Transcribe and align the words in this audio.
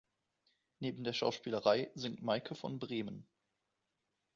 Neben 0.79 1.03
der 1.03 1.13
Schauspielerei 1.13 1.91
singt 1.93 2.23
Maike 2.23 2.55
von 2.55 2.79
Bremen. 2.79 3.27